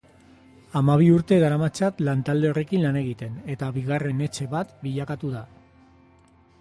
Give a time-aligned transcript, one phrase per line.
[0.79, 5.45] Hamabi urte daramatzat lantalde horrekin lan egiten eta bigarren etxe bat bilakatu da.